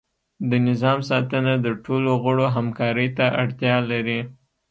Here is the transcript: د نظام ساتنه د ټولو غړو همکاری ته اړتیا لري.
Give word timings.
د 0.49 0.51
نظام 0.67 0.99
ساتنه 1.09 1.53
د 1.65 1.67
ټولو 1.85 2.11
غړو 2.23 2.45
همکاری 2.55 3.07
ته 3.17 3.25
اړتیا 3.41 3.75
لري. 3.91 4.19